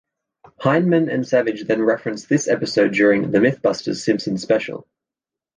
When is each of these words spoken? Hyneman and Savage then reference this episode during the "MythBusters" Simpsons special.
Hyneman 0.59 1.13
and 1.13 1.27
Savage 1.27 1.65
then 1.67 1.83
reference 1.83 2.25
this 2.25 2.47
episode 2.47 2.91
during 2.91 3.29
the 3.29 3.37
"MythBusters" 3.37 3.97
Simpsons 4.01 4.41
special. 4.41 4.87